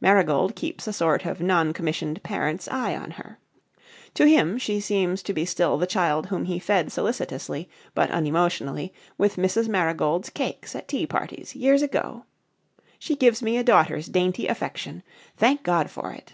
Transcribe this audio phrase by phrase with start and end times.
[0.00, 3.38] Marigold keeps a sort of non commissioned parent's eye on her.
[4.14, 8.94] To him she seems to be still the child whom he fed solicitously but unemotionally
[9.18, 9.68] with Mrs.
[9.68, 12.24] Marigold's cakes at tea parties years ago.
[12.98, 15.02] She gives me a daughter's dainty affection.
[15.36, 16.32] Thank God for it!